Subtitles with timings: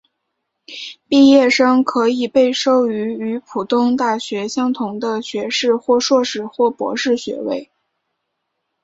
[1.07, 7.69] 毕业学生可以被授予与普通大学相同的学士或硕士或博士学位。